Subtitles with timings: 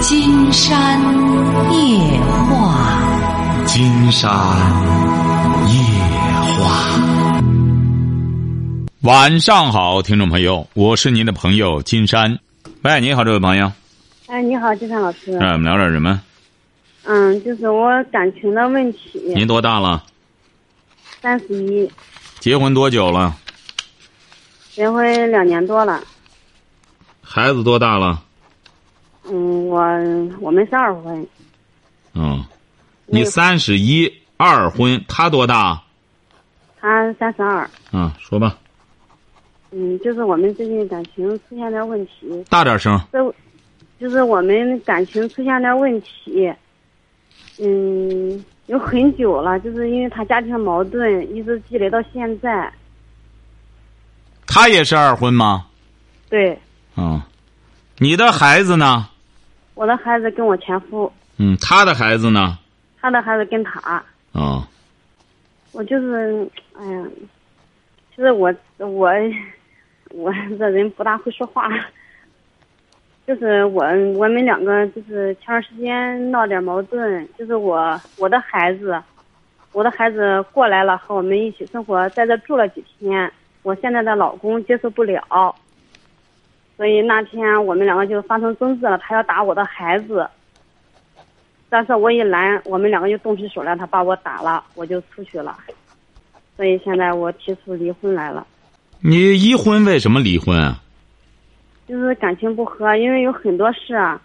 [0.00, 1.00] 金山
[1.72, 4.30] 夜话，金山
[5.66, 5.74] 夜
[6.56, 7.02] 话。
[9.02, 12.38] 晚上好，听众朋友，我是您的朋友金山。
[12.82, 13.72] 喂，你好，这位朋友。
[14.28, 15.36] 哎，你好，金山老师。
[15.38, 16.20] 哎，我们聊点什么？
[17.02, 19.20] 嗯，就是我感情的问题。
[19.34, 20.04] 您多大了？
[21.20, 21.90] 三十一。
[22.38, 23.34] 结婚多久了？
[24.70, 26.00] 结婚两年多了。
[27.20, 28.22] 孩子多大了？
[29.30, 29.78] 嗯，我
[30.40, 31.26] 我们是二婚。
[32.14, 32.44] 嗯，
[33.06, 35.82] 你三十一，二婚，他多大？
[36.80, 37.68] 他三十二。
[37.92, 38.56] 嗯，说吧。
[39.70, 42.44] 嗯，就是我们最近感情出现点问题。
[42.48, 42.98] 大点声。
[43.12, 43.34] 这，
[44.00, 46.52] 就是我们感情出现点问题。
[47.58, 52.72] 嗯，有很久了，就是因为他家庭矛盾，一直积累到现在。
[54.46, 55.66] 他也是二婚吗？
[56.30, 56.58] 对。
[56.96, 57.20] 嗯，
[57.98, 59.08] 你的孩子呢？
[59.78, 61.10] 我的孩子跟我前夫。
[61.36, 62.58] 嗯，他的孩子呢？
[63.00, 64.02] 他的孩子跟他。
[64.32, 64.66] 哦。
[65.70, 67.04] 我就是，哎呀，
[68.10, 69.08] 其实我我
[70.10, 71.70] 我这人不大会说话。
[73.24, 73.84] 就是我
[74.16, 79.00] 我们两个就是前段时间闹点矛盾，就是我我的孩子，
[79.70, 85.54] 我的孩子过来了和我们一起生活，在这住了几天，我现在的老公接受不了。
[86.78, 90.26] 所以那天我们两个就发生争执了，他要打我的孩子，
[91.68, 95.58] 但是我一拦，我们两个就动起手来，他把我打了，我就出去了。
[96.56, 98.46] 所以现在我提出离婚来了。
[99.00, 100.80] 你一婚为什么离婚啊？
[101.88, 104.22] 就是感情不和，因为有很多事啊，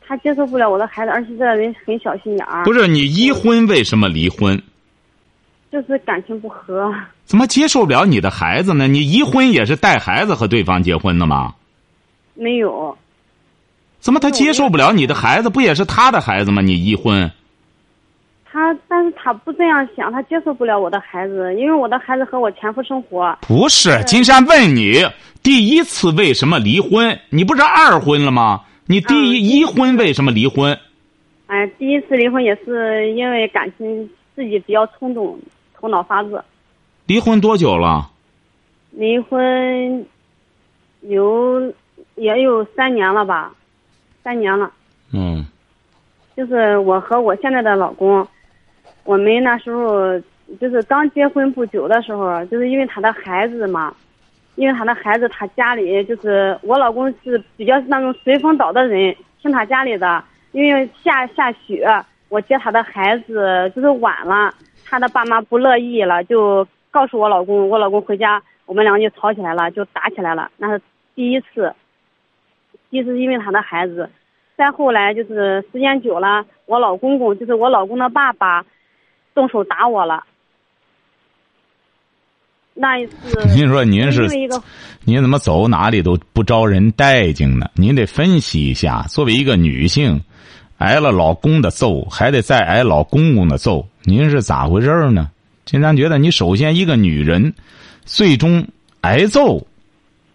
[0.00, 2.62] 他接受不了我的孩子，而且这个人很小心眼儿。
[2.64, 4.62] 不是你一婚为什么离婚？
[5.72, 6.94] 就是感情不和。
[7.24, 8.86] 怎么接受不了你的孩子呢？
[8.86, 11.54] 你一婚也是带孩子和对方结婚的吗？
[12.36, 12.96] 没有，
[13.98, 15.48] 怎么他接受不了你的孩子？
[15.48, 16.60] 不也是他的孩子吗？
[16.62, 17.30] 你一婚，
[18.44, 23.36] 他但是他不这样想，他接受不了我的孩子，因为我的孩子和我前夫生活。
[23.40, 25.04] 不是，金山问你，
[25.42, 27.18] 第一次为什么离婚？
[27.30, 28.64] 你不是二婚了吗？
[28.86, 30.78] 你第一一婚为什么离婚？
[31.46, 35.38] 哎，第一次离婚也是因为感情自己比较冲动，
[35.74, 36.44] 头脑发热。
[37.06, 38.10] 离婚多久了？
[38.90, 40.06] 离婚
[41.00, 41.72] 有。
[42.16, 43.52] 也有三年了吧，
[44.22, 44.70] 三年了。
[45.12, 45.46] 嗯，
[46.36, 48.26] 就是我和我现在的老公，
[49.04, 50.18] 我们那时候
[50.60, 53.94] 就是刚结婚不久的时候，就是因为他的孩子嘛，
[54.56, 61.86] 因为他的孩子，他家里就是我老公是比较那种随风倒的人，听他家里的，因为下下雪，
[62.28, 64.52] 我接他的孩子就是晚了，
[64.84, 70.82] 他的爸妈不乐意了，就告诉我老公，我老公回家，我们两个就吵起来了，就打起来了，那是
[71.14, 71.72] 第一次。
[72.90, 74.08] 一是因为他的孩子，
[74.56, 78.64] 再后来就是时间久了，我老公公就是我老公的爸爸，
[79.34, 80.24] 动手打我了。
[82.78, 84.28] 那一次，您说您是，
[85.04, 87.70] 您怎么走哪里都不招人待见呢？
[87.74, 90.20] 您得分析一下，作为一个女性，
[90.76, 95.30] 挨了老公的揍，还得再挨老公公的揍，您是咋回事呢？
[95.64, 97.54] 金山觉得，你首先一个女人，
[98.04, 98.68] 最终
[99.00, 99.66] 挨揍，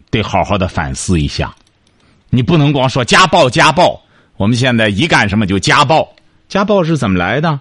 [0.09, 1.53] 得好好的反思一下。
[2.33, 4.01] 你不能光说家暴家暴，
[4.37, 6.15] 我们现在一干什么就家暴，
[6.47, 7.59] 家暴是怎么来的？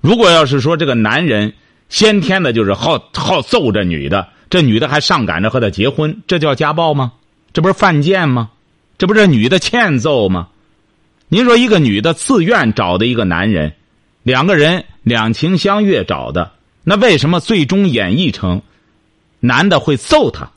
[0.00, 1.52] 如果要是说这个男人
[1.88, 7.12] 先天的就是好好揍这女的，这女的还上赶着和他结婚，这叫家暴吗？
[7.52, 8.50] 这不是犯贱吗？
[8.96, 10.48] 这不是女的欠揍吗？
[11.28, 13.74] 您说一个女的自愿找的一个男人，
[14.22, 16.52] 两个人两情相悦找的，
[16.84, 18.62] 那为什么最终演绎成
[19.40, 20.50] 男的会揍她？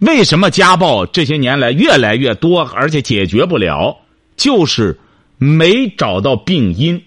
[0.00, 3.98] 为什么家暴这些年来越来越多，而且解决不了？
[4.36, 4.98] 就是
[5.38, 7.02] 没找到病因。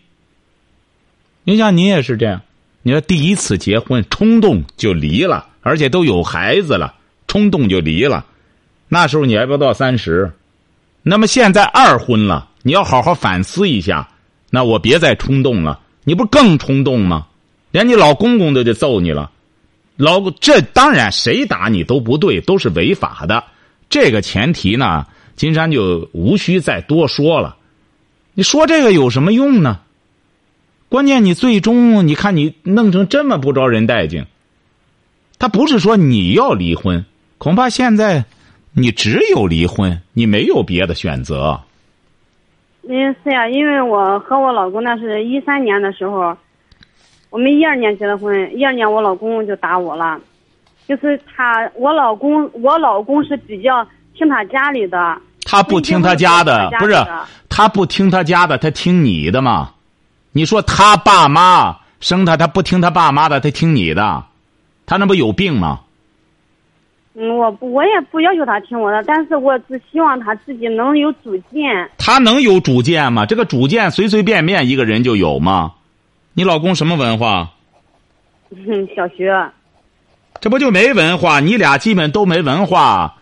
[1.44, 2.42] 您像您也是这样，
[2.84, 6.94] 你说第一次结婚冲动就离了，而且都有孩子了，
[7.28, 8.26] 冲动就离了。
[8.88, 10.32] 那时候你还不到三十，
[11.02, 14.08] 那么现在二婚了，你要好好反思一下。
[14.52, 17.26] 那我别再冲动了，你不更冲动吗？
[17.72, 19.32] 连你老公公都得揍你了。
[19.96, 23.44] 老这当然谁打你都不对，都是违法的。
[23.90, 25.06] 这个前提呢，
[25.36, 27.58] 金山就无需再多说了。
[28.34, 29.82] 你说这个有什么用呢？
[30.90, 34.26] 关键你最终你看你弄成这么不招人待见。
[35.38, 37.06] 他不是说你要离婚，
[37.38, 38.26] 恐怕现在
[38.72, 41.62] 你只有离婚，你没有别的选择。
[42.90, 46.36] 嗯，是呀，因为我和我老公那是一三年的时候。
[47.34, 50.22] 我们一二年结的婚，一二年我老公就打我了，
[50.88, 53.84] 就是他，我老公，我老公是比较
[54.14, 55.18] 听他家里的。
[55.44, 56.94] 他不听他家的，不是
[57.50, 59.72] 他不听他家的，他听你的嘛？
[60.32, 64.26] 你说他爸妈生他，他不听他爸妈的，他听你的，
[64.86, 65.80] 他那不有病吗？
[67.16, 71.90] 嗯，我不，我也不要求他听我的，但是我只希望他自己能有主见。
[71.98, 73.26] 他能有主见吗？
[73.26, 75.72] 这个主见随随便便一个人就有吗？
[76.34, 77.52] 你老公什么文化？
[78.52, 79.34] 嗯， 小学。
[80.42, 81.40] 这不就没文化？
[81.40, 83.16] 你俩基本都没文化，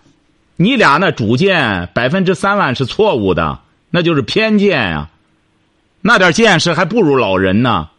[0.55, 3.59] 你俩那主见百分之三万是错误的，
[3.89, 5.09] 那就是偏见呀。
[6.01, 7.89] 那点见识还不如老人呢，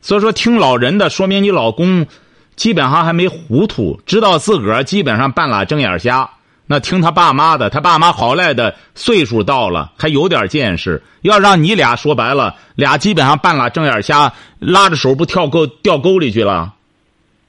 [0.00, 2.06] 所以说听老人的，说明你老公。
[2.54, 6.28] 基本上还没糊涂，知道自个儿基本上半拉睁眼瞎。
[6.72, 11.02] 那听他爸妈的，他爸妈好赖的岁数到了，还有点见识。
[11.20, 16.72] 要让你俩说白了，俩基本上半拉睁眼瞎，拉着手不跳沟掉沟里去了？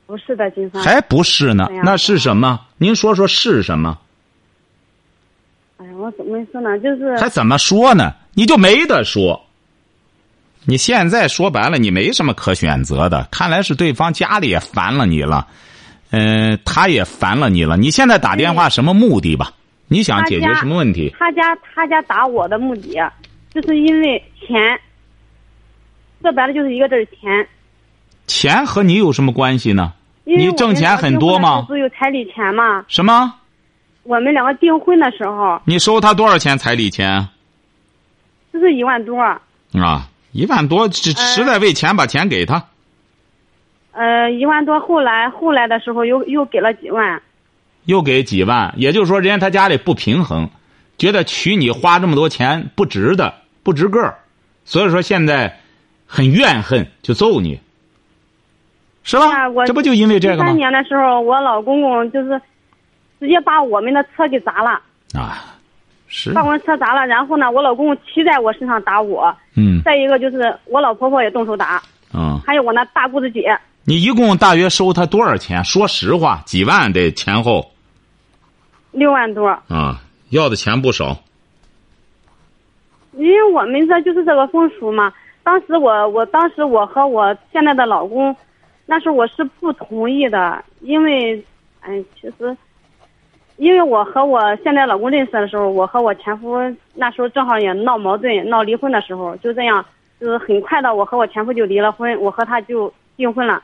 [0.05, 0.83] 不是的，金三。
[0.83, 1.69] 还不是呢？
[1.85, 2.59] 那是什么？
[2.77, 3.97] 您说说是什么？
[5.77, 6.77] 哎呀，我怎么说呢？
[6.79, 8.13] 就是还怎么说呢？
[8.33, 9.41] 你就没得说。
[10.65, 13.25] 你现在说白了，你没什么可选择的。
[13.31, 15.47] 看来是对方家里也烦了你了，
[16.15, 17.75] 嗯，他也烦了你了。
[17.75, 19.51] 你现在打电话什么目的吧？
[19.87, 21.11] 你想解决什么问题？
[21.17, 23.11] 他家他家打我的目的，
[23.51, 24.79] 就是因为钱。
[26.21, 27.47] 说白了就是一个字钱。
[28.27, 29.93] 钱和你有什么关系呢？
[30.23, 31.63] 你挣钱很多吗？
[31.67, 32.85] 不是有彩礼钱吗？
[32.87, 33.33] 什么？
[34.03, 35.59] 我们两个订婚的时候。
[35.65, 37.27] 你收他多少钱彩礼钱？
[38.53, 39.19] 就是一万多。
[39.19, 39.41] 啊。
[40.31, 42.63] 一万多，实实在为钱把钱给他。
[43.93, 47.21] 呃，一万多，后来后来的时候又又给了几万。
[47.85, 50.49] 又给几万，也就是说，人家他家里不平衡，
[50.97, 54.15] 觉得娶你花这么多钱不值得，不值个儿，
[54.63, 55.59] 所以说现在
[56.07, 57.59] 很怨恨，就揍你，
[59.03, 59.49] 是吧？
[59.65, 60.45] 这不就因为这个吗？
[60.45, 62.41] 三年的时候，我老公公就是
[63.19, 64.81] 直接把我们的车给砸了。
[65.13, 65.49] 啊。
[66.07, 69.35] 是把我车砸了，然后呢，我老公骑在我身上打我。
[69.55, 69.81] 嗯。
[69.83, 71.83] 再一个就是我老婆婆也动手打。
[72.13, 72.39] 嗯。
[72.45, 73.59] 还有我那大姑子姐。
[73.85, 75.63] 你一共大约收他多少钱？
[75.65, 77.71] 说实话，几万得前后。
[78.91, 79.47] 六万多。
[79.67, 81.17] 啊，要的钱不少。
[83.11, 85.11] 因为我们这就是这个风俗嘛。
[85.43, 88.33] 当时我，我当时我和我现在的老公，
[88.85, 91.43] 那时候我是不同意的，因为，
[91.81, 92.55] 哎，其实。
[93.57, 96.57] 因为我和我现在老公认识的时候，我和我前夫
[96.95, 99.85] 那时候正好也闹矛盾、闹离婚的时候，就这样，
[100.19, 103.61] 就是很快的，我和我前夫就离了婚，我和他就订婚了。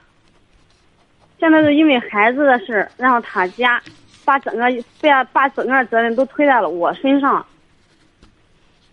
[1.40, 3.82] 现在是因为孩子的事让他家
[4.26, 4.66] 把整个
[5.02, 7.46] 把把整个责任都推在了我身上。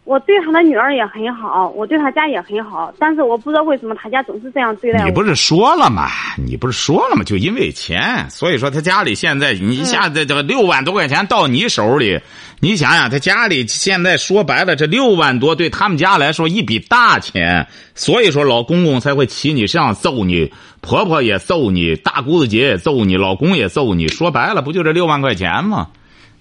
[0.06, 5.04] 我对他的女儿也很好，我对他家也很好，但是我不知道为什么他家总是这样对待我。
[5.04, 6.08] 你不是说了吗？
[6.38, 7.24] 你不是说了吗？
[7.24, 12.20] 就因为钱，所以说他家里现在你一下子这个六万多块钱到你手里，
[12.60, 17.66] 你想想他家里现在说白了，这六万多对他们家来说一笔大钱，
[17.96, 20.52] 所以说老公公才会骑你身上揍你，
[20.82, 24.06] 婆婆也揍你，大姑子姐也揍你，老公也揍你。
[24.06, 25.88] 说白了，不就这六万块钱吗？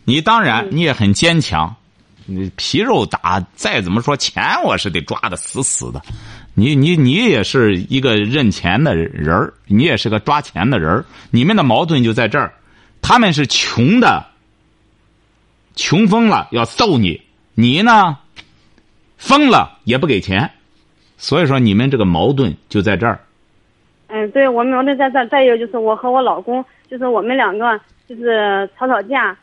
[0.04, 1.76] 你当然你也很坚强。
[2.26, 6.02] 你皮肉打再怎么说钱，我是得抓的死死的。
[6.54, 11.06] 你你你也是一个认钱的人儿，你也是个抓钱的人儿。
[11.30, 12.54] 你们的矛盾就在这儿，
[13.02, 14.26] 他们是穷的，
[15.76, 17.22] 穷疯了要揍你，
[17.54, 18.18] 你呢，
[19.18, 20.50] 疯了也不给钱，
[21.18, 23.20] 所以说你们这个矛盾就在这儿。
[24.08, 25.28] 嗯，对我们矛盾在这儿。
[25.28, 29.38] 再一个就是我和我老公，就是我们两个就是吵吵架。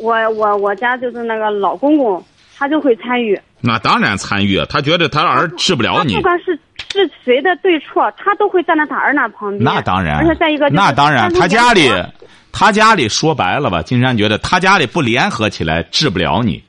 [0.00, 2.24] 我我我家就是那个老公公，
[2.56, 3.38] 他就会参与。
[3.60, 6.14] 那当然参与，他觉得他儿治不了你。
[6.16, 6.58] 不管是
[6.92, 9.62] 是谁的对错，他都会站在他儿那旁边。
[9.62, 10.16] 那当然。
[10.16, 11.90] 而且再一个，那当然，他家里，
[12.52, 16.62] 他家里说白了吧，金山觉得他家里不联合起来治不了你。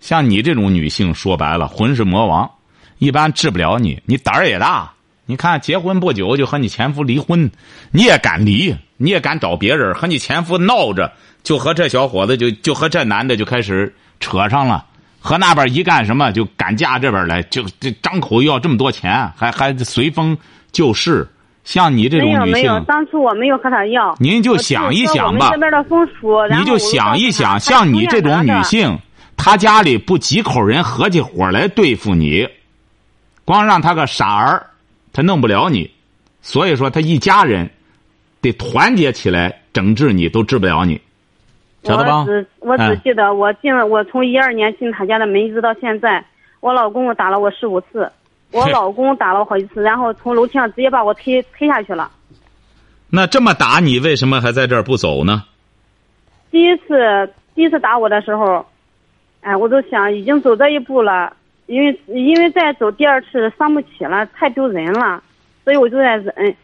[0.00, 2.50] 像你这种女性，说白了，魂是魔王，
[2.98, 4.02] 一般治不了你。
[4.06, 4.90] 你胆儿也大，
[5.26, 7.50] 你看结婚不久就和你前夫离婚，
[7.90, 11.12] 你也敢离，你也敢找别人和你前夫闹着。
[11.42, 14.84] 就和这小伙子就就和这男的就开始扯上了，
[15.18, 20.38] 和那边一干什么就敢嫁这边来，就这张口要这么多钱，还还随风
[20.70, 21.28] 就市。
[21.64, 24.16] 像你这种女性，没有没有，当初我没有和他要。
[24.18, 28.98] 您就想一想吧，这边的风俗，你就想一想，像你这种女性，
[29.36, 32.48] 她家里不几口人合起伙来对付你，
[33.44, 34.66] 光让他个傻儿，
[35.12, 35.90] 他弄不了你。
[36.40, 37.70] 所以说，他一家人
[38.40, 41.00] 得团结起来整治你，都治不了你。
[41.84, 46.24] 我只我只记得我进了，我从一二年进他家的门，一直到现在，
[46.60, 48.10] 我老公打了我十五次，
[48.52, 52.10] 我老公打了我好几次，然后从楼梯上直接把我推推下去了。
[53.10, 55.44] 那这么打你，为什么还在这儿不走呢？
[56.52, 58.64] 第一次第一次打我的时候，
[59.40, 65.22] 哎，我都想已经走这一步了，因为因为再走第二次伤不起了，太丢人了，
[65.64, 66.56] 所以我就在忍，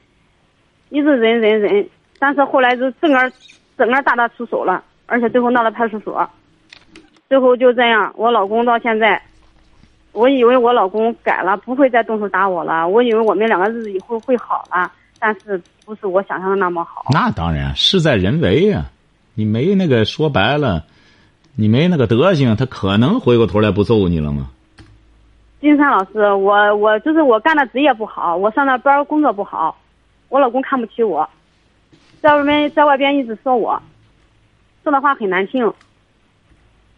[0.90, 1.88] 一直忍忍忍，
[2.18, 3.32] 但是后来就整个
[3.76, 6.28] 整个大打出手了，而且最后闹到派出所，
[7.28, 9.22] 最后就这样，我老公到现在，
[10.12, 17.06] 我以为我老公改了，不会再动手打我了，我以为我们两个日子以后会好了，但是不是我想象的那么好。
[17.12, 18.86] 那当然，事在人为呀、
[19.34, 20.84] 你没那个说白了，
[21.54, 24.50] 你没那个德行，他可能回过头来不揍你了吗？
[25.60, 29.76] 金山老师，我我就是我干的职业不好，我上的班儿工作不好，
[30.28, 31.28] 我老公看不起我，
[32.20, 33.82] 在外面在外边一直说我，
[34.84, 35.72] 说的话很难听。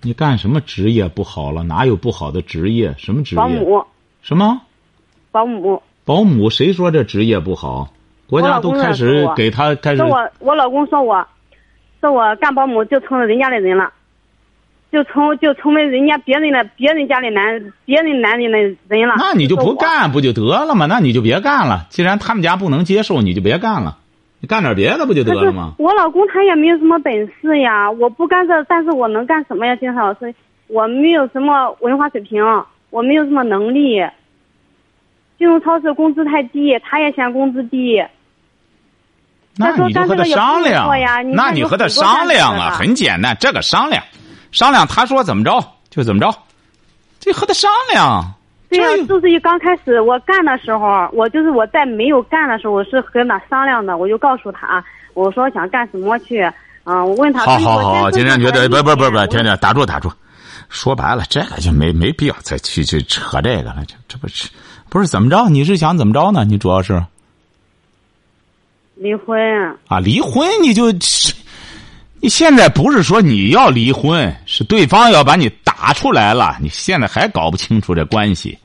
[0.03, 1.63] 你干什么职业不好了？
[1.63, 2.95] 哪有不好的职业？
[2.99, 3.41] 什么职业？
[3.41, 3.85] 保姆，
[4.23, 4.61] 什么
[5.31, 6.51] 保姆，保姆？
[6.51, 7.89] 谁说这职业不好？
[8.29, 11.27] 国家都开始给他开始说我我老公说我，
[12.01, 13.91] 说我干保姆就成了人家的人了，
[14.93, 18.59] 就成就成为人家别人的别人家的男别人男人的
[18.97, 19.15] 人了。
[19.19, 20.87] 那你就不干不就得了吗？
[20.87, 21.87] 那你就别干了。
[21.91, 23.99] 既然他们家不能接受，你就别干了，
[24.41, 25.75] 你干点别的不就得了吗？
[25.79, 29.77] 我老公他也没有什么本事呀，我不干这，但是我能干什么呀？
[29.77, 30.35] 金山老师，
[30.67, 32.43] 我没有什么文化水平，
[32.91, 34.01] 我没有什么能力。
[35.39, 38.03] 金融超市工资太低，他也嫌工资低。
[39.57, 40.87] 那你就和他商量
[41.33, 44.03] 那你和他商量啊，很简单，这个商量，
[44.53, 46.35] 商量，他说怎么着就怎么着，
[47.19, 48.25] 这和他商量。
[48.69, 56.41] 对呀、这就是一刚开始我干的时候，我就是我在没有干的时候，我是和他商量的，我就告诉他，我说想干什么去，
[56.85, 60.09] 嗯，我问他，好好好，我金山觉得不不不不，听听听，打住打住。
[60.69, 64.49] 说白了，这个就没没必要再去去扯这个了，这这不是
[64.89, 65.49] 不是怎么着？
[65.49, 66.45] 你是想怎么着呢？
[66.45, 67.03] 你主要是
[68.95, 69.37] 离婚，
[69.89, 70.93] 啊，离婚你就，
[72.23, 78.59] 你现在不是说你要离婚，是对方要把你打出来了，你现在还搞不清楚这关系。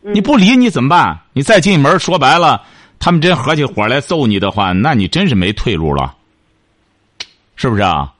[0.00, 1.20] 你不离你怎么办？
[1.32, 2.60] 你再进门，说白了，
[2.98, 6.14] 他们真合起伙来揍你的话，那你真是没退路了，
[7.54, 8.12] 是不是啊？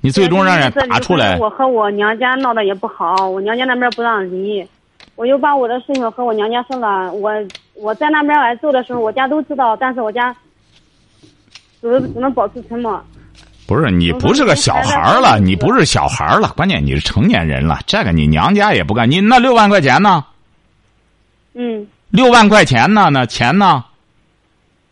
[0.00, 4.66] 你最终让人打出来，我和我娘家闹得也不好，我娘家那边不让离，
[5.14, 7.12] 我又把我的事情和我娘家说了。
[7.12, 7.30] 我
[7.74, 10.34] 我在那边挨揍的时候，我家都知道，但是我家
[11.82, 13.02] 只能只能保持沉默。
[13.66, 17.78] 不是你不是个小孩儿了，你不是小孩儿了，关键你是成年人了。
[17.86, 20.24] 这个你娘家也不干，你那六万块钱呢？
[21.54, 23.08] 嗯，六万块钱呢？
[23.10, 23.84] 那钱呢？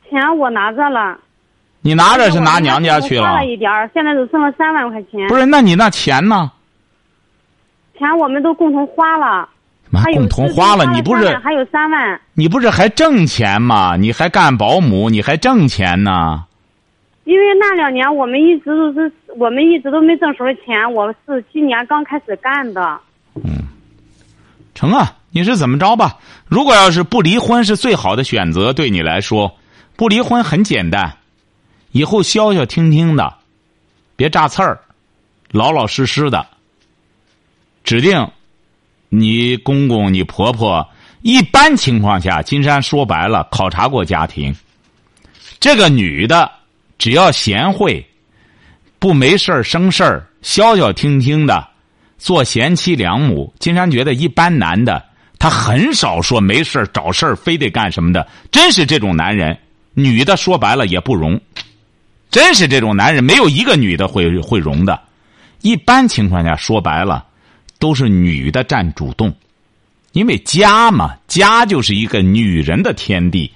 [0.08, 1.18] 钱我拿着了，
[1.80, 3.44] 你拿着是拿娘家去了？
[3.44, 5.26] 一点儿，现在只剩了三万块钱。
[5.28, 6.52] 不是，那你那钱呢？
[7.98, 9.48] 钱我们都共同花了，
[9.90, 12.20] 妈共同花了，你不是还有三万。
[12.34, 13.96] 你不是还挣钱吗？
[13.96, 16.44] 你还干保姆，你还挣钱呢？
[17.24, 23.00] 因为那两年我们一直都是我们一直都没挣什么钱，我是今年刚开始干的。
[23.34, 23.62] 嗯
[24.74, 26.18] 成啊，你是怎么着吧？
[26.46, 29.54] 如果要是不离婚是最好的选择，对你来说，
[29.96, 31.18] 不离婚很简单，
[31.92, 33.34] 以后消消停停的，
[34.16, 34.80] 别炸刺儿，
[35.52, 36.44] 老老实实的。
[37.84, 38.26] 指定
[39.10, 40.88] 你公公、你婆婆，
[41.20, 44.52] 一般情况下，金山说白了，考察过家庭，
[45.60, 46.50] 这个女的
[47.02, 48.06] 只要贤惠，
[49.00, 51.68] 不没事儿生事儿，消消停停的。
[52.16, 55.04] 做贤妻良母，金山觉得一般男的
[55.36, 59.58] 他很少说没事儿找事儿非得干什么的，真是这种男人，
[59.94, 61.40] 女的说白了也不容，
[62.30, 65.02] 真是这种男人没有一个女的会会容的，
[65.62, 67.26] 一般情况下说白了，
[67.80, 69.34] 都是女的占主动，
[70.12, 73.52] 因为家嘛，家就是一个女人的天地，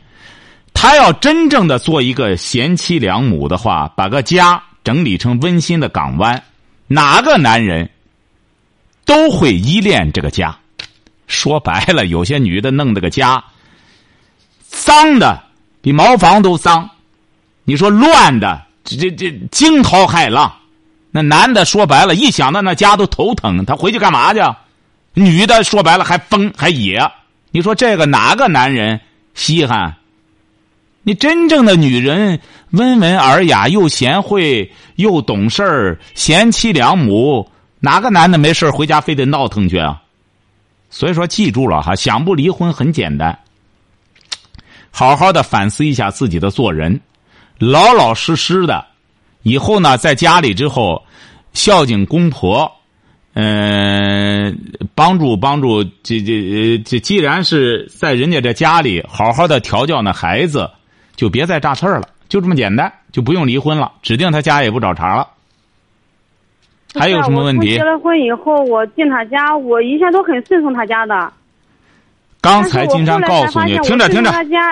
[0.78, 6.40] 他要真正的做一个贤妻良母的话，把个家整理成温馨的港湾，
[6.87, 7.90] 哪个男人？
[9.06, 10.54] 都会依恋这个家。
[11.26, 13.42] 说白了，有些女的弄这个家，
[14.68, 15.42] 脏的
[15.80, 16.88] 比茅房都脏。
[17.64, 20.54] 你说乱的，这这这惊涛骇浪。
[21.11, 24.40] 那男的说白了，一想到那家都头疼，他回去干嘛去？
[25.14, 27.00] 女的说白了还疯还野。
[27.50, 29.00] 你说这个哪个男人
[29.35, 29.97] 稀罕？
[31.09, 32.41] 你真正的女人
[32.73, 37.49] 温文尔雅，又贤惠又懂事儿，贤妻良母。
[37.79, 40.03] 哪个男的没事回家非得闹腾去啊？
[40.91, 43.39] 所以说，记住了哈，想不离婚很简单，
[44.91, 47.01] 好好的反思一下自己的做人，
[47.61, 48.85] 老老实实的，
[49.45, 51.05] 以后呢，在家里之后
[51.53, 52.69] 孝敬公婆，
[53.35, 54.59] 嗯、
[54.97, 60.69] 帮助帮助这这这，既然是在人家这家里好好的调教那孩子，
[61.17, 65.27] 就别再炸刺儿了，就这么简单，就不用离婚了，指定他家也不找茬了。
[66.95, 71.33] 还有什么问题结了婚以后，我进他家，我一向都很顺从他家的。
[72.41, 74.31] 刚才金山告诉你，听着听着，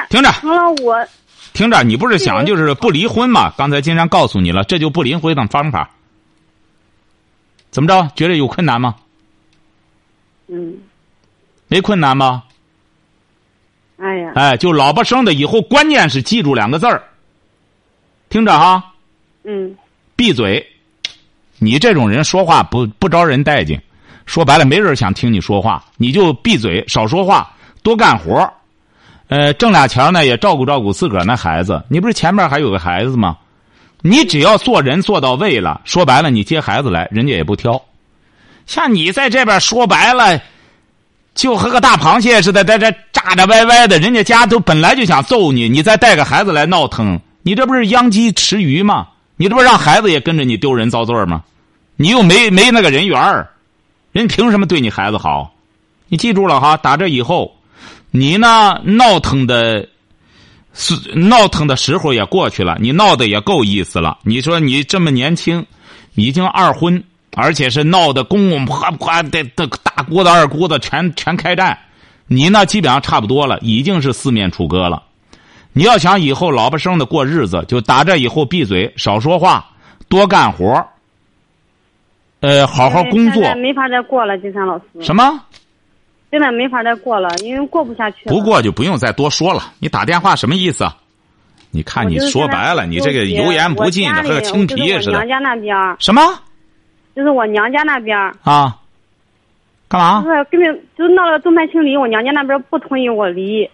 [0.08, 1.06] 听着，成了我，
[1.52, 3.52] 听着，你不是想就是不离婚吗？
[3.58, 5.90] 刚才金山告诉你了，这就不离婚的方法。
[7.70, 8.08] 怎么着？
[8.14, 8.94] 觉得有困难吗？
[10.46, 10.78] 嗯。
[11.66, 12.44] 没困难吗？
[14.04, 14.32] 哎呀。
[14.34, 17.02] 哎，就老婆生的以后，关键是记住两个字儿。
[18.28, 18.92] 听着哈。
[19.44, 19.74] 嗯。
[20.16, 20.64] 闭嘴！
[21.58, 23.82] 你这种人说话不不招人待见，
[24.26, 27.50] 说白了没人想听你说话，你就闭嘴，少说话，
[27.82, 28.52] 多干活
[29.28, 31.82] 呃，挣俩钱呢，也照顾照顾自个儿那孩子。
[31.88, 33.38] 你不是前面还有个孩子吗？
[34.02, 37.80] 你只要做人做到位了，说白了，你接孩子来，人家也不挑。
[38.66, 40.38] 像你在这边说白了，
[41.34, 42.94] 就和个大螃蟹似的，在这
[43.24, 49.08] 咋咋歪歪的，人家家都本来就想揍你，你再带个孩子来闹腾，你这不是殃及池鱼吗？
[49.36, 51.42] 你这不让孩子也跟着你丢人遭罪吗？
[51.96, 53.48] 你又没没那个人缘儿，
[54.12, 55.54] 人凭什么对你孩子好？
[56.08, 57.56] 你记住了哈，打这以后，
[58.10, 59.88] 你呢闹腾的，
[60.74, 64.18] 是闹腾的时候也过去了，你闹的也够意思了。
[64.22, 65.64] 你说你这么年轻，
[66.14, 67.02] 已经二婚，
[67.34, 71.78] 而且是闹的公公婆婆的的大姑子二姑子全全开战，
[72.26, 75.02] 你那基本上差不多了，已经是四面楚歌了。
[75.72, 79.70] 你要想以后老婆生的过日子，就打这以后闭嘴，少说话，
[80.08, 80.86] 多干活
[82.40, 83.42] 呃，好好工作。
[83.56, 84.84] 没法再过了，金山老师。
[85.00, 85.40] 什么？
[86.30, 89.72] 真的没法再过了，因为过不下去不过就不用再多说了。
[89.78, 90.86] 你打电话什么意思？
[91.70, 95.24] 你看你说白了，你这个油盐不进的，和个青皮似的。
[95.24, 95.76] 娘家那边。
[95.98, 96.22] 什么？
[97.16, 98.16] 就是我娘家那边。
[98.42, 98.76] 啊。
[99.88, 100.22] 干嘛？
[100.22, 103.68] 就是根本就闹了众叛亲离，我娘家那边不同意我离。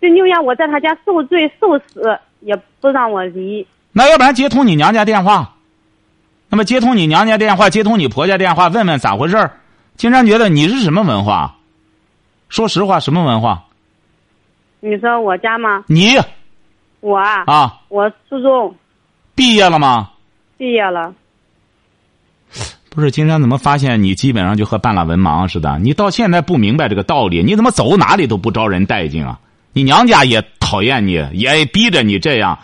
[0.00, 3.66] 就宁愿我在他家受罪受死，也不让我离。
[3.92, 5.54] 那要不然接通你娘家电话，
[6.50, 9.58] 那么接通你娘家电话，接通你婆家电话，问问咋回事儿。
[9.96, 11.56] 金山觉得你是什么文化？
[12.48, 13.64] 说实话，什么文化？
[14.80, 15.84] 你说我家吗？
[15.86, 16.10] 你，
[17.00, 17.44] 我啊。
[17.46, 17.80] 啊。
[17.88, 18.74] 我初中。
[19.34, 20.10] 毕业了吗？
[20.58, 21.14] 毕业了。
[22.94, 25.78] 不是金山，怎么发现你基本上就和半拉文盲似的？
[25.80, 29.40] 你到现在不明白这个道理，你怎么走哪里都不招人待见啊？
[29.72, 32.60] 你娘家也讨厌你，也逼着你这样。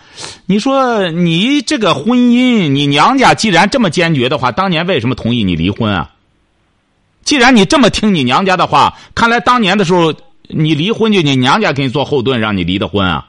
[0.46, 6.10] 你说你这个婚姻，你娘家既然这么坚决的话，当年为什么同意你离婚啊？
[7.24, 10.14] 既然你这么听你娘家的话，看来当年的时候
[10.46, 13.26] 你离婚就你娘家给你做后盾，让你离的婚啊？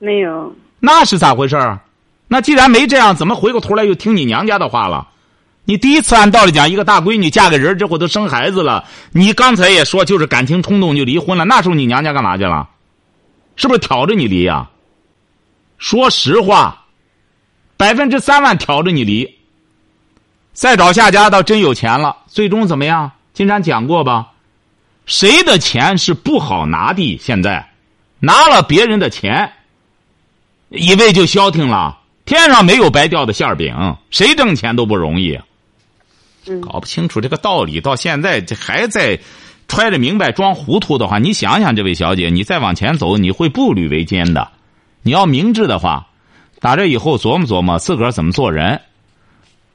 [0.00, 0.52] 没有。
[0.80, 1.56] 那是咋回事
[2.26, 5.06] 那既然没这样，怎么回过头来又听你娘家的话了？
[5.64, 12.68] 你第一次按道理讲，一个大闺女嫁个人之后都生孩子了，你刚才也说就是感情冲动就离婚了，那时候你娘家干嘛去了？
[13.54, 14.68] 是不是挑着你离呀？
[15.78, 16.86] 说实话，
[17.76, 19.38] 百分之三万挑着你离。
[20.52, 23.12] 再找下家倒真有钱了，最终怎么样？
[23.32, 24.32] 金山讲过吧？
[25.06, 27.18] 谁的钱是不好拿的？
[27.18, 27.70] 现在
[28.18, 29.52] 拿了别人的钱，
[30.70, 31.98] 以为就消停了？
[32.24, 35.38] 天上没有白掉的馅饼，谁挣钱都不容易。
[36.60, 39.18] 搞不清楚这个道理，到现在这还在。
[39.68, 44.50] 揣着明白装糊涂的话，你想想，这位小姐，你再往前走，你会步履维艰的。
[45.02, 46.08] 你要明智的话，
[46.60, 48.82] 打这以后琢磨琢磨自个儿怎么做人。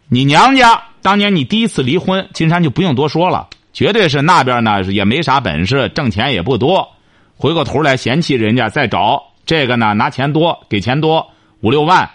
[0.08, 6.88] 你娘家当年你第一次离婚，金山就不用多说了，绝对是那边呢也没啥本事，挣钱也不多，
[7.36, 11.28] 回过头来嫌弃人家，再找这个呢拿钱多，给钱多
[11.62, 12.08] 五六万。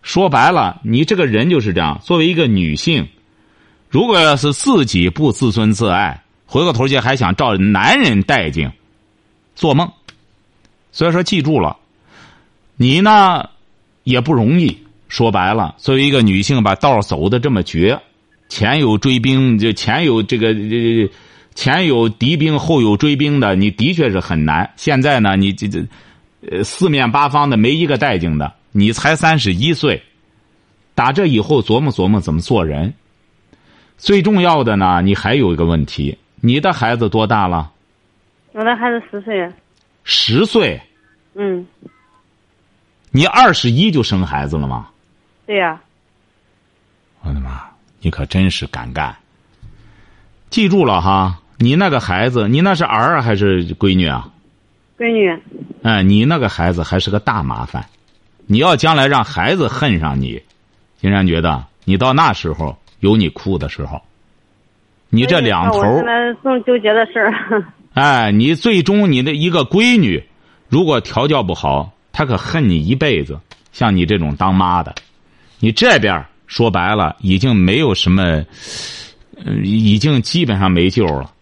[0.00, 2.00] 说白了，你这个人就是这样。
[2.02, 3.06] 作为一个女性，
[3.90, 6.22] 如果要是自己不自尊自爱。
[6.46, 8.72] 回过头去还想照男人待见，
[9.54, 9.88] 做梦。
[10.90, 11.76] 所以说，记住了，
[12.76, 13.48] 你呢
[14.02, 14.76] 也不容易。
[15.08, 18.00] 说白了，作为一个女性，把道走的这么绝，
[18.48, 20.52] 前有追兵，就前有这个
[21.54, 24.68] 前有敌兵，后有追兵的，你的确是很难。
[24.76, 25.86] 现在呢，你这这
[26.50, 30.02] 呃四面八方的没一个待见的，你才三十一岁，
[30.96, 32.92] 打这以后琢磨琢磨怎么做人。
[34.00, 36.16] 最重要的呢，你还有一个问题。
[36.40, 37.70] 你的孩子多大了？
[38.52, 39.52] 我的孩子十岁。
[40.04, 40.80] 十岁。
[41.34, 41.66] 嗯。
[43.10, 44.88] 你二十一就生孩子了吗？
[45.46, 45.78] 对呀。
[47.20, 47.60] 我的妈！
[48.00, 49.14] 你可真是敢干。
[50.48, 54.30] 记住了哈，你那个孩子，你那是儿还是闺女啊？
[54.96, 55.38] 闺女。
[55.82, 57.84] 哎，你那个孩子还是个大麻烦。
[58.46, 60.42] 你要将来让孩子恨上你，
[60.98, 64.00] 金山觉得你到那时候有你哭的时候。
[65.08, 67.64] 你这两头，我现在正纠结的事儿。
[67.94, 70.22] 哎，你最终你的一个闺女，
[70.68, 73.40] 如果调教不好，她可恨你一辈子。
[73.72, 74.94] 像你这种当妈的，
[75.58, 78.22] 你这边说白了，已经没有什么，
[79.44, 81.32] 呃，已经基本上没救了。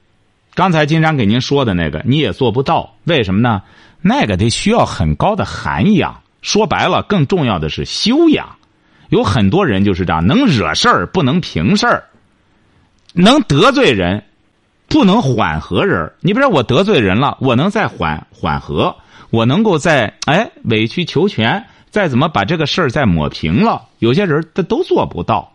[0.54, 3.62] 刚才金山给您说的那个，你也做不到，为什么呢？
[4.00, 6.22] 那个得需要很高的涵养。
[6.40, 8.57] 说白了，更重要的是修养。
[9.08, 12.04] 有很多人就是这样，能惹事儿不能平事儿，
[13.14, 14.22] 能得罪人，
[14.88, 16.12] 不能缓和人。
[16.20, 18.94] 你比如说，我得罪人了，我能再缓缓和，
[19.30, 23.82] 我能够再哎委曲求全，再怎么把这个事儿再抹平了。
[23.98, 25.52] 有些人他都做不到。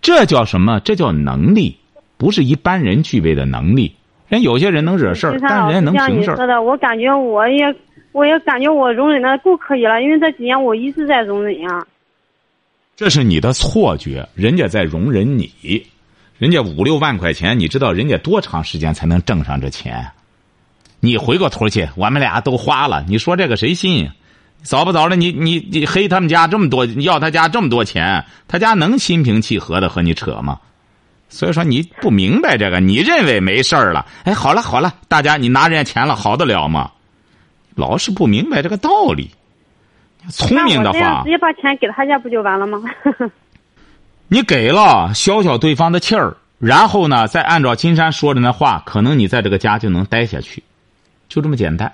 [0.00, 0.80] 这叫什么？
[0.80, 1.76] 这叫能力，
[2.16, 3.94] 不是一般人具备的能力。
[4.28, 6.36] 人有些人能惹事儿，但人家能平事儿。
[6.36, 7.74] 说的，我感觉我也，
[8.12, 11.86] 我也感觉我容忍的够可以了，因为这几年我一直在容忍呀。
[13.02, 15.52] 这是你的错觉，人家在容忍你，
[16.38, 20.08] 人家五六万块钱，你知道人家多长时间才能挣上这钱？
[21.00, 24.08] 你回过头去，我们俩都花了，你说这个谁信？
[24.62, 30.60] 早不早的，你你你黑他们家这么多，要他家这么多钱，他家能心平气和的和你扯吗？
[31.28, 34.06] 所以说你不明白这个，你认为没事儿了？
[34.22, 36.92] 哎，好了好了，大家你拿人家钱了，好得了吗？
[37.74, 39.28] 老是不明白这个道理。
[40.28, 42.80] 聪明的话，直接把钱给他家不就完了吗？
[44.28, 50.62] 你给了消消对方的气儿，然后呢，再按照金山说的那话，可能你在这个家就能待下去，
[51.28, 51.92] 就这么简单，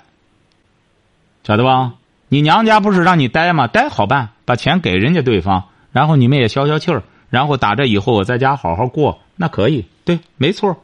[1.43, 1.93] 晓得吧？
[2.29, 3.67] 你娘家不是让你待吗？
[3.67, 10.83] 待好办，把钱给人家对方，然后你们也消消气儿，然后打这以后我在家好好过，那可以，对，没错。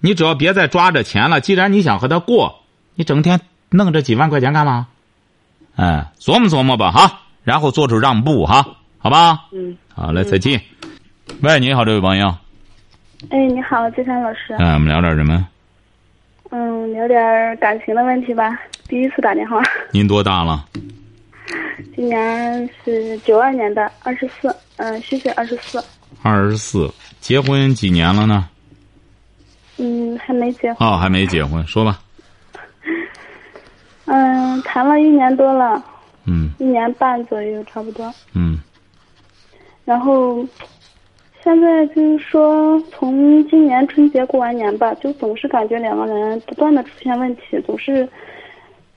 [0.00, 2.60] 你只要别再抓着钱了，既然你想和他过，
[2.94, 4.86] 你整天弄这几万块钱干嘛？
[5.78, 8.66] 哎，琢磨琢磨吧哈，然后做出让步哈，
[8.98, 9.44] 好吧？
[9.52, 9.76] 嗯。
[9.94, 10.60] 好嘞，再见。
[11.40, 12.26] 喂，你好，这位朋友。
[13.30, 14.54] 哎，你好，金山老师。
[14.58, 15.46] 哎，我们聊点什么？
[16.50, 18.58] 嗯，聊点感情的问题吧。
[18.88, 19.62] 第一次打电话。
[19.92, 20.64] 您多大了？
[21.94, 25.80] 今年是九二年的，二十四，嗯，虚岁二十四。
[26.24, 28.48] 二十四，结婚几年了呢？
[29.76, 30.88] 嗯，还没结婚。
[30.88, 32.00] 哦，还没结婚，说吧。
[34.10, 35.84] 嗯，谈了一年多了，
[36.26, 38.10] 嗯，一年半左右差不多。
[38.34, 38.58] 嗯，
[39.84, 40.44] 然后
[41.44, 48.08] 现在就是说，从今年春节过完年吧，就总是感觉两个人不断的出现问题，总是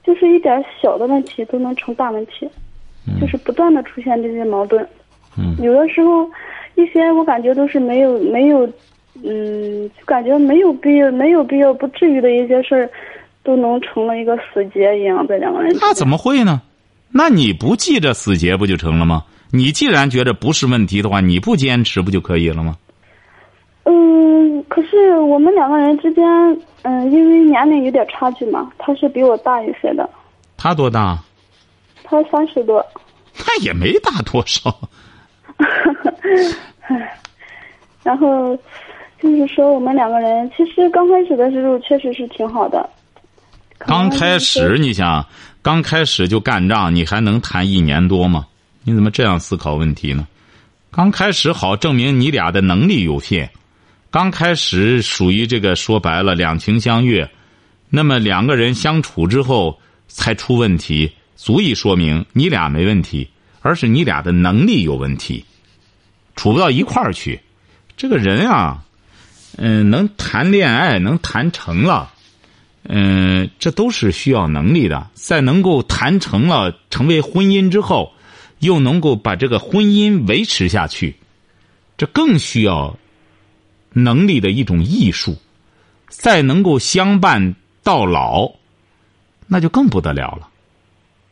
[0.03, 2.49] 就是一点小的问题都能成大问题，
[3.19, 4.87] 就是不断的出现这些矛盾。
[5.37, 6.29] 嗯，有的时候
[6.75, 8.65] 一些我感觉都是没有没有，
[9.23, 12.89] 嗯，就感觉没有必要没有必要不至于的一些事儿。
[13.43, 15.75] 都能成了一个死结一样，的两个人。
[15.79, 16.61] 那怎么会呢？
[17.11, 19.23] 那你不记着死结不就成了吗？
[19.51, 22.75] 你既然觉得不是问题的话，你不坚持不就可以了吗？
[23.83, 26.23] 嗯，可是我们两个人之间，
[26.83, 30.09] 嗯，因为年龄有点差距嘛，他是比我大一些的。
[30.55, 31.17] 他多大？
[32.03, 32.85] 他三十多。
[33.33, 34.73] 他也没大多少。
[38.03, 38.57] 然后
[39.19, 42.87] 就是说，我们两个人其实刚开始的时候确实是挺好的。
[43.85, 45.25] 刚开始，你想，
[45.61, 48.45] 刚开始就干仗，你还能谈一年多吗？
[48.83, 50.27] 你怎么这样思考问题呢？
[50.91, 53.49] 刚开始好，证明你俩的能力有限。
[54.09, 57.29] 刚开始属于这个说白了两情相悦，
[57.89, 63.29] 那么两个人相处之后才出问题，足以说明你俩没问题，
[63.61, 65.45] 而是你俩的能力有问题，
[66.35, 67.39] 处不到一块儿去。
[67.95, 68.83] 这个人啊，
[69.57, 72.11] 嗯，能谈恋爱能谈成了。
[72.83, 75.09] 嗯，这都是需要能力的。
[75.13, 78.11] 在能够谈成了成为婚姻之后，
[78.59, 81.15] 又能够把这个婚姻维持下去，
[81.97, 82.97] 这更需要
[83.93, 85.37] 能力的一种艺术。
[86.09, 88.51] 再能够相伴到老，
[89.47, 90.49] 那就更不得了了。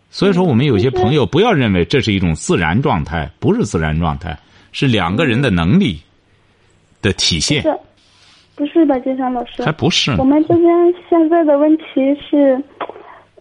[0.09, 4.39] 所以说，我们有些朋友不要认为这是一种自然状态，不是自然状态，
[4.71, 6.01] 是两个人的能力
[7.01, 7.61] 的体现。
[8.59, 10.11] 不是的，金山老师，还不是。
[10.17, 11.83] 我们这边现在的问题
[12.19, 12.61] 是，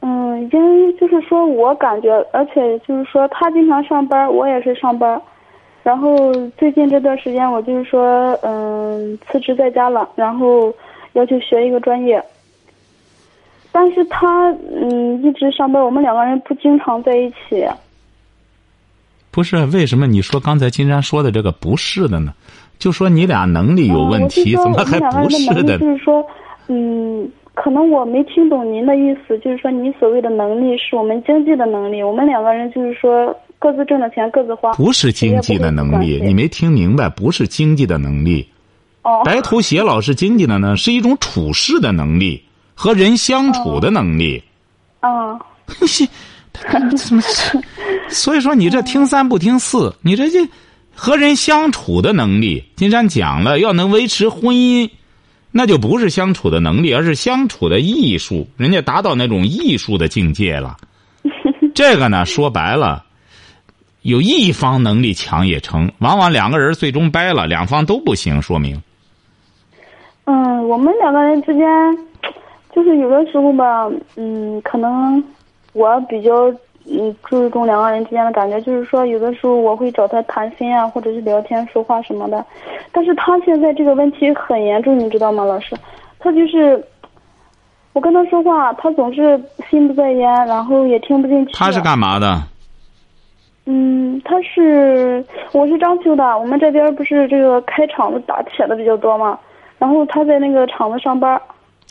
[0.00, 5.20] 嗯，已经就是说我感觉，而且就是说他经常上班，我也是上班，
[5.82, 10.72] 然后最近这段时间我就是说，嗯，辞职在家了，然后
[11.14, 12.22] 要去学一个专业。
[13.72, 17.66] 但是他嗯一直上班，我们两个人不经常在一起。
[19.32, 22.32] 不是为什么你说刚才金山说的这个不是的呢？
[22.78, 25.78] 就说你俩能力有问题，怎么还不是的？
[25.78, 26.24] 就是说，
[26.68, 29.36] 嗯，可能我没听懂您的意思。
[29.40, 32.02] 就是说，你所谓的能力是我们经济的能力。
[32.02, 34.72] 我们两个人就是说，各自挣的钱各自花。
[34.74, 37.08] 不是经济的能力，你没听明白？
[37.08, 38.48] 不是经济的能力。
[39.02, 39.22] 哦。
[39.24, 42.40] 白头偕老是经济的呢，是一种处事的能力
[42.74, 44.40] 和人相处的能力。
[45.02, 45.38] 哦。
[46.96, 47.22] 怎么？
[48.08, 50.38] 所以说你这听三不听四，你这就。
[50.98, 52.64] 和人相处的能力。
[52.74, 54.90] 金山讲了，要能维持婚姻，
[55.52, 58.48] 那就不是相处的能力，而是相处的艺术。
[58.56, 60.76] 人家达到那种艺术的境界了。
[61.72, 63.04] 这个呢，说白了，
[64.02, 68.82] 有一方能力强也成，往往两个人最终掰了，两方都不行，说明。
[70.24, 71.64] 嗯，我们两个人之间，
[72.74, 75.22] 就是有的时候吧，嗯，可能
[75.74, 76.52] 我比较
[76.90, 82.44] 嗯注重两个人之间的感觉，就是说有的时候我会找他谈心啊，或者是聊天说话什么的，
[82.92, 85.76] 但是他现在这个问题很严重，你知道吗，老师？
[86.18, 86.82] 他就是
[87.92, 91.52] 我跟他说话，他总是心不在焉，然后也听不进去。
[91.54, 92.42] 他是干嘛的？
[93.66, 99.38] 嗯，他是我是章丘的，我们这边不是这个开厂子打铁的比较多嘛？
[99.78, 101.40] 然后他在那个厂子上班。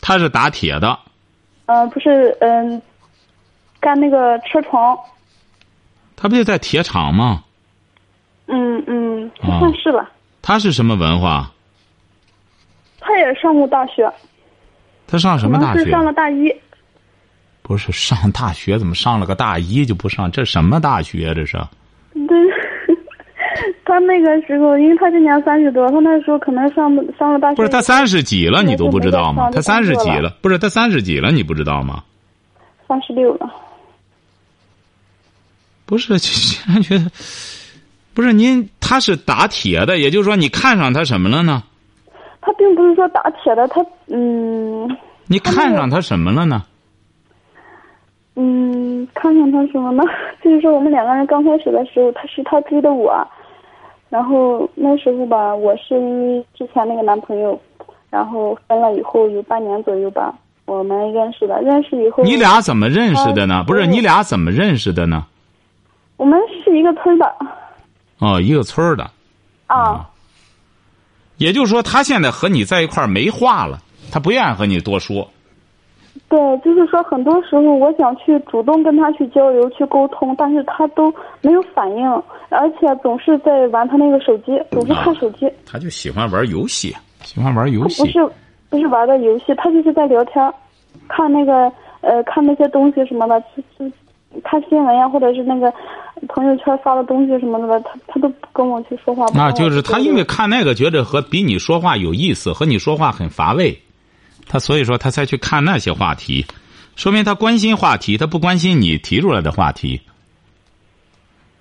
[0.02, 0.98] 他是打铁的。
[1.68, 2.82] 呃，不是，嗯，
[3.80, 4.98] 干那个车床。
[6.16, 7.44] 他不就在铁厂吗？
[8.48, 10.10] 嗯嗯，算是吧。
[10.42, 11.52] 他是什么文化？
[13.00, 14.12] 他也上过大学。
[15.06, 15.84] 他上什么大学？
[15.84, 16.54] 是上了大一。
[17.62, 20.32] 不是上大学，怎么上了个大一就不上？
[20.32, 21.34] 这什么大学？
[21.34, 21.58] 这是？
[22.28, 22.38] 对。
[23.86, 27.56] 他那个时候，因为他今年三十多，他那时候可能上上了大学。
[27.56, 29.50] 不是他三十几了，你都不知道吗？
[29.52, 32.04] 他三十几了，不是他三十几了，你不知道吗？
[32.88, 33.50] 三十六了。
[35.88, 37.06] 不是，竟然觉得，
[38.14, 41.64] 不是您，他是打铁的，也就是说，你看上他什么了呢？
[42.42, 44.96] 他并不是说打铁的，他嗯。
[45.28, 46.64] 你看上他什么了呢？
[48.36, 50.04] 嗯，看上他什么呢？
[50.44, 53.26] 就是说，我们两个人刚开始的时候，他是他追的我。
[54.10, 57.60] 然后那时候吧，我是因为之前那个男朋友，
[58.10, 60.34] 然后分了以后有半年左右吧，
[60.66, 61.62] 我们认识的。
[61.62, 63.64] 认识以后，你俩怎么认识的呢？
[63.68, 65.26] 不是你俩怎么认识的呢？
[66.18, 67.36] 我们是一个村的。
[68.20, 69.10] 哦，一个村的。
[69.68, 70.10] 啊。
[71.38, 73.80] 也就是说，他现在和你在一块儿没话了，
[74.12, 75.30] 他不愿意和你多说。
[76.30, 82.10] 对，就是说，很多时候我想去主动跟他去交流、去沟通，但是他都没有反应，
[82.50, 85.48] 而且总是在玩他那个手机，总是看手机。
[85.64, 88.02] 他就喜欢玩游戏，喜欢玩游戏。
[88.02, 88.30] 不是，
[88.72, 90.54] 不是玩的游戏，他就是在聊天，
[91.08, 93.42] 看那个呃，看那些东西什么的，
[94.44, 95.74] 看新闻呀，或者是那个
[96.28, 99.26] 朋友圈发的东西什么的，他他都不跟我去说话。
[99.34, 103.82] 那就是他因为看那个，觉得和比你说话有意思，和你说话很乏味。
[104.48, 106.46] 他所以说他才去看那些话题，
[106.96, 110.00] 说明他关心话题，他不关心你提出来的话题。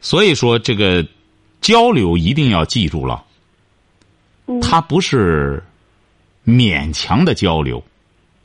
[0.01, 1.05] 所以说这个
[1.61, 3.25] 交流一定要记住了，
[4.61, 5.61] 他不是
[6.47, 7.83] 勉强的交流，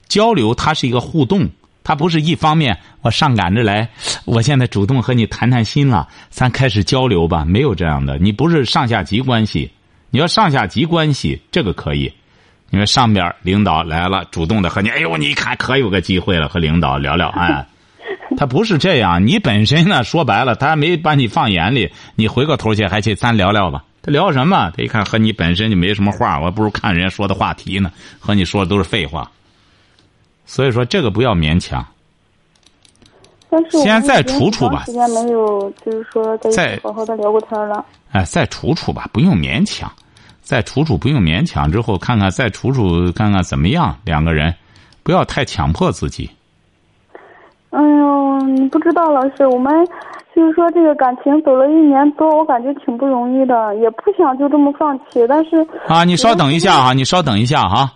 [0.07, 1.47] 交流它是一个互动，
[1.91, 3.89] 它不是一方面我上赶着来，
[4.23, 9.69] 我现在主动和你谈谈心了，咱开始交流吧，没有这样的，你不是上下级关系，
[10.09, 12.09] 你要上下级关系，这个可以。
[12.69, 17.27] 因为上边领导来了，主动的和你，哎呦，你一看可有个机会了，和领导聊聊。
[17.27, 17.67] 哎，
[18.39, 23.83] 他不是这样，你本身呢，说白了，他还没把你放眼里，你回过头去还去咱聊聊吧。
[24.01, 24.71] 他聊什么？
[24.77, 29.29] 他一看和你本身就没什么话，我不如看人家说的话题呢，和你说的都是废话。
[30.53, 31.81] 所以说这个不要勉强。
[33.49, 34.83] 但是现在再处处吧。
[34.83, 37.85] 时间没有，就是说再好好的聊过天了。
[38.11, 39.89] 哎，再处处吧，不用勉强。
[40.41, 44.53] 再处处不用勉强，之后看看再处处看看怎么样，两个人
[45.03, 46.29] 不要太强迫自己。
[47.69, 49.73] 哎呦，你不知道老师，我们
[50.35, 57.89] 就是说这个感情走了一年多，我感觉挺不容易的，也不想就这么放弃，但是啊，你稍等一下哈，你稍等一下哈。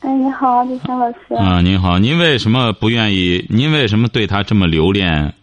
[0.00, 1.34] 哎，你好，李强老师。
[1.34, 3.44] 啊，您好，您为什么不愿意？
[3.48, 5.34] 您为什么对他这么留恋？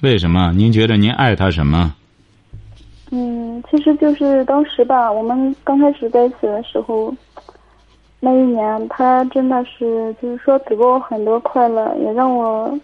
[0.00, 0.52] 为什么？
[0.52, 1.92] 您觉得您爱他什么？
[3.10, 7.12] 嗯，其实就是当时吧，我们刚开始在一起的时候，
[8.20, 12.78] 那一年他真的是就是说给过我很多快乐，也让我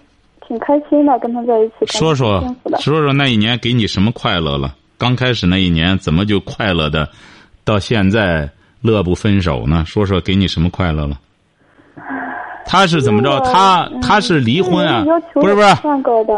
[0.47, 1.87] 挺开心的，跟他在一起。
[1.87, 2.43] 说说
[2.81, 4.75] 说说那一年给你什么快乐了？
[4.99, 7.09] 刚开始那一年怎么就快乐的，
[7.65, 8.51] 到现在
[8.81, 9.85] 乐不分手呢？
[9.87, 11.19] 说说给你什么快乐了？
[12.65, 13.41] 他是怎么着？
[13.41, 15.05] 他他是离婚啊？
[15.35, 15.67] 不是不是，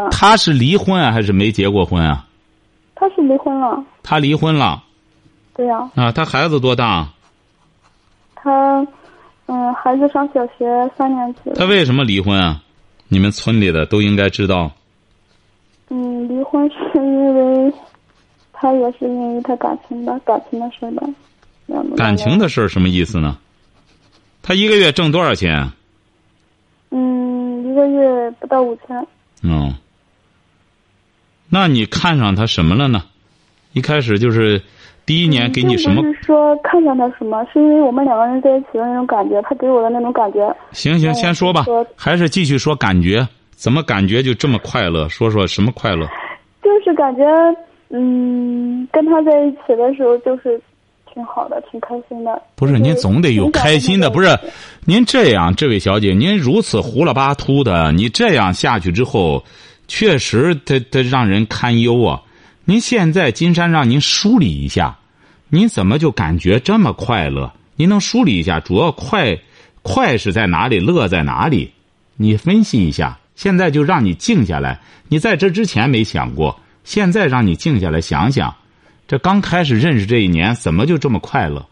[0.09, 2.25] 他是离婚啊，还是没结过婚啊？
[2.95, 3.83] 他是离婚了。
[4.01, 4.81] 他离婚了。
[5.53, 5.89] 对呀。
[5.95, 7.07] 啊，他孩子多大？
[8.35, 8.85] 他，
[9.45, 11.51] 嗯，孩子上小学三年级。
[11.55, 12.61] 他为什么离婚啊？
[13.09, 14.71] 你们村里的都应该知道。
[15.89, 17.73] 嗯，离婚是因为，
[18.51, 21.07] 他也是因为他感情的感情的事吧。
[21.95, 23.37] 感情的事什么意思呢？
[24.41, 25.71] 他一个月挣多少钱？
[26.91, 29.07] 嗯，一个月不到五千。
[29.41, 29.73] 嗯。
[31.49, 33.03] 那你看上他什么了呢？
[33.73, 34.61] 一开始就是
[35.05, 36.01] 第一年给你什么？
[36.01, 40.55] 并不是说看上他什么，是因为我们两个人在一起的那种感觉，他给我的那种感觉。
[40.71, 43.27] 行行，先说吧，还是继续说感觉？
[43.51, 45.07] 怎么感觉就这么快乐？
[45.09, 46.07] 说说什么快乐？
[46.61, 47.23] 就是感觉，
[47.89, 50.59] 嗯，跟他在一起的时候就是
[51.13, 52.41] 挺好的，挺开心的。
[52.55, 54.37] 不是，您总得有开心的，不是？
[54.85, 59.43] 您这样，这位小姐，您如此胡了巴秃的，你这样下去之后，
[59.87, 62.21] 确实他他让人堪忧啊。
[62.65, 64.97] 您现在金山让您梳理一下，
[65.49, 67.51] 您怎么就感觉这么快乐？
[67.75, 69.37] 您能梳理一下，主要快
[69.81, 71.71] 快是在哪里，乐在哪里？
[72.15, 73.19] 你分析一下。
[73.35, 78.55] 现在就让你静下来，你在这之前没想过，现在让你静下来想想，
[79.07, 81.63] 这刚开始认识这一年，怎么就这么快乐？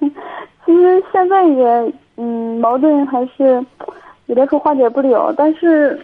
[0.00, 3.64] 其实现在也，嗯，矛盾还是
[4.26, 5.98] 有的时候化解不了，但是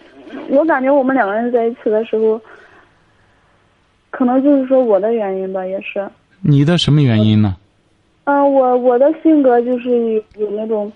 [0.49, 2.39] 我感觉我们两个人在一起的时候，
[4.09, 6.07] 可能就是说我的原因吧，也是。
[6.41, 7.55] 你的什么原因呢？
[8.25, 10.91] 嗯，我我的性格就是有那种。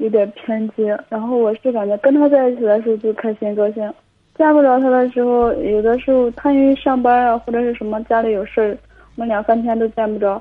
[0.00, 3.92] 有点偏激，然后我是感觉跟他在一起的时候就开心高兴，
[4.40, 8.78] 见不着他的时候，有的时候他因为上班啊或者是什么家里有事儿，
[9.16, 10.40] 我们两三天都见不着，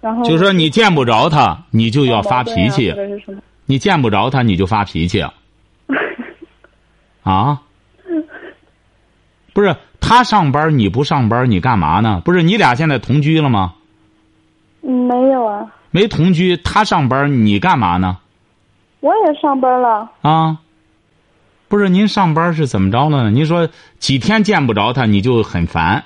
[0.00, 2.94] 然后就说你见不着他，你就要发脾气？
[3.66, 5.20] 你见不着他，你就发脾气，
[7.24, 7.60] 啊？
[9.52, 12.22] 不是他上班你不上班，你干嘛呢？
[12.24, 13.74] 不是你俩现在同居了吗？
[14.82, 15.66] 嗯，没有啊。
[15.90, 18.18] 没同居，他上班你干嘛呢？
[19.00, 20.58] 我也上班了啊，
[21.70, 23.30] 不是您上班是怎么着呢？
[23.30, 23.68] 您说
[24.00, 26.04] 几天见不着他，你就很烦。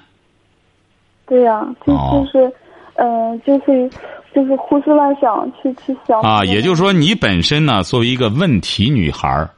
[1.25, 2.53] 对呀，就就是，
[2.97, 3.91] 嗯，就是
[4.35, 6.21] 就是胡思乱想，去去想。
[6.21, 9.49] 啊，也就是说，你本身呢，作为一个问题女孩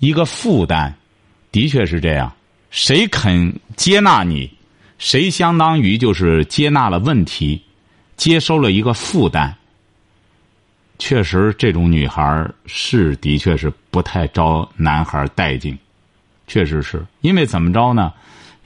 [0.00, 0.92] 一个负担，
[1.52, 2.32] 的确是这样。
[2.70, 4.50] 谁肯接纳你，
[4.98, 7.62] 谁相当于就是接纳了问题，
[8.16, 9.54] 接收了一个负担。
[10.98, 15.78] 确实，这种女孩是的确是不太招男孩待见，
[16.48, 18.12] 确实是因为怎么着呢？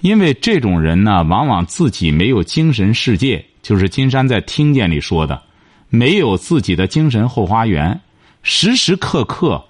[0.01, 5.43] 因为这种人呢，往往自己没有精神世界，就是金山在听见里说的，
[5.89, 8.01] 没有自己的精神后花园，
[8.43, 9.65] 时时刻刻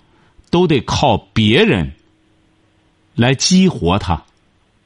[0.50, 1.92] 都得靠别人
[3.14, 4.22] 来激活他。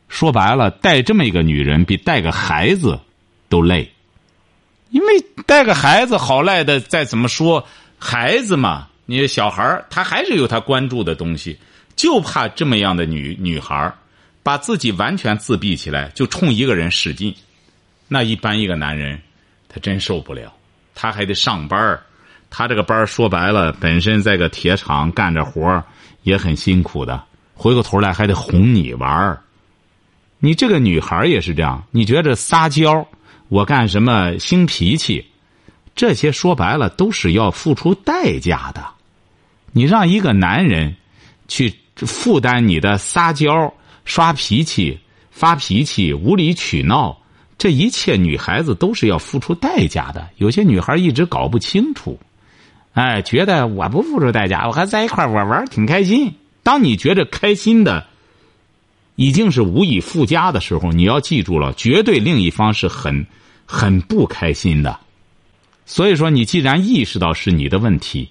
[0.08, 3.00] 说白了，带这么一个女人，比带个孩子
[3.48, 3.90] 都累。
[4.90, 5.06] 因为
[5.46, 7.66] 带个孩子好赖的，再怎么说
[7.98, 11.58] 孩子嘛，你小孩他还是有他关注的东西，
[11.96, 13.92] 就怕这么样的女女孩
[14.40, 17.34] 把自己完全自闭起来，就冲一个人使劲。
[18.06, 19.20] 那一般一个男人，
[19.68, 20.52] 他真受不了，
[20.94, 21.98] 他还得上班
[22.50, 25.82] 他这个班说白了，本身在个铁厂干着活
[26.22, 27.20] 也很辛苦的，
[27.54, 29.36] 回过头来还得哄你玩
[30.38, 33.08] 你这个女孩也是这样，你觉着撒娇？
[33.48, 35.26] 我干什么兴脾气？
[35.96, 38.99] 这些说白了都是要付出代价的。
[39.72, 40.96] 你让一个男人
[41.48, 43.72] 去负担你的撒娇、
[44.04, 44.98] 耍脾气、
[45.30, 47.18] 发脾气、无理取闹，
[47.58, 50.28] 这一切女孩子都是要付出代价的。
[50.36, 52.18] 有些女孩一直搞不清楚，
[52.94, 56.34] 哎，觉得我不付出代价，我还在一块玩玩挺开心。
[56.62, 58.06] 当你觉得开心的
[59.16, 63.26] 已经是无以复加的时候，你要记住了，绝对另一方是很。
[63.72, 64.98] 很不开心的，
[65.86, 68.28] 所以说你既然意识到是你的问题，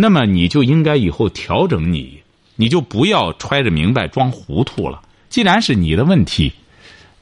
[0.00, 2.20] 那么你就应该以后调整你，
[2.54, 5.00] 你就不要揣着明白装糊涂了。
[5.28, 6.52] 既然是你的问题，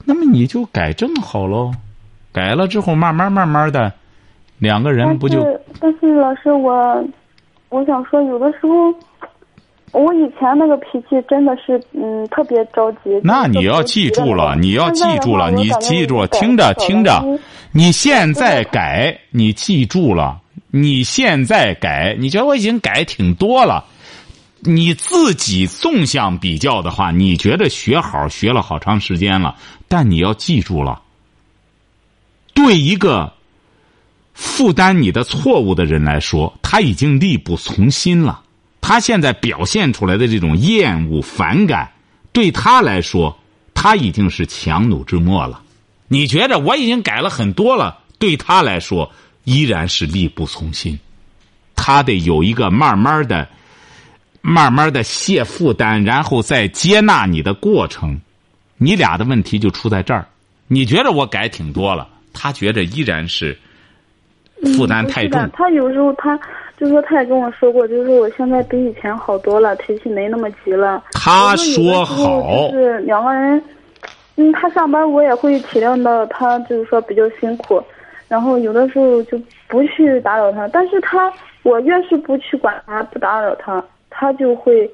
[0.04, 1.72] 那么你就改正好喽。
[2.34, 3.90] 改了之后，慢慢慢慢的，
[4.58, 5.42] 两个人不就？
[5.80, 7.02] 但是老师，我
[7.70, 8.94] 我想说，有的时候。
[9.92, 13.18] 我以前那个脾气真的是，嗯，特别着急。
[13.22, 17.24] 那你要记住了，你要记住了，你记住，听着听着，
[17.72, 20.38] 你现在改，你记住了，
[20.76, 23.84] 你现在改，你觉得我已经改挺多了，
[24.60, 29.56] 你自己纵向比较的话，你觉得学好学了好长时间了，
[29.88, 31.00] 但你要记住了，
[32.52, 33.32] 对一个
[34.34, 38.42] 负担你的错误的人来说，他已经力不从心了。
[38.80, 41.90] 他现在表现出来的这种厌恶、反感，
[42.32, 43.36] 对他来说，
[43.74, 45.62] 他已经是强弩之末了。
[46.08, 49.10] 你觉得我已经改了很多了，对他来说
[49.46, 50.98] 依然是力不从心。
[51.74, 53.48] 他得有一个慢慢的、
[54.42, 58.20] 慢慢的卸负担，然后再接纳你的过程。
[58.76, 60.26] 你俩的问题就出在这儿。
[60.68, 63.58] 你觉得我改挺多了，他觉着依然是
[64.76, 65.50] 负担太重。
[65.54, 66.38] 他有时候他。
[66.78, 71.02] 就说他也跟我说过，就是我现在比以前好多了，脾气没那么急了。
[71.12, 73.64] 他说好，就是两个人，
[74.34, 77.82] 嗯，他上班我也会体谅到他，就是说比较辛苦，
[78.28, 80.66] 然后有的时候就不去打扰他。
[80.68, 84.90] 但是他，我越是不去管他，不打扰他，他就会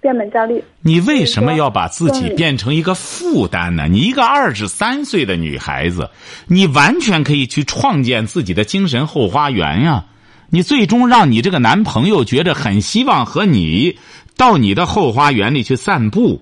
[0.00, 0.62] 变本加厉。
[0.82, 3.86] 你为什么要把自己变成一个负担呢？
[3.88, 6.10] 你一个二十三岁的女孩子，
[6.46, 10.04] 你完全可以去创建自己的精神后花园呀。
[10.50, 13.98] 你最终让你这个男朋友觉得很希望和你
[14.36, 16.40] 到你的后花园里去散步。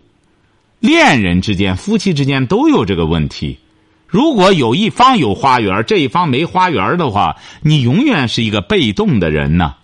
[0.78, 3.58] 恋人之间、夫妻之间都有这个问题。
[4.06, 9.74] 如果有一方有花园，这一方没花园的话，你永远是一个被动的人呢。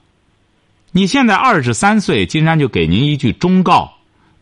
[0.92, 3.92] 你现在二十三岁，金山就给您一句忠告：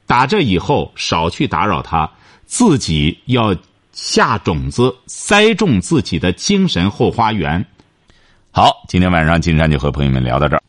[0.07, 2.11] 打这以后少去打扰他，
[2.45, 3.57] 自己要
[3.93, 7.65] 下种子，栽种自己的精神后花园。
[8.51, 10.63] 好，今天晚上金山就和朋友们聊到这儿。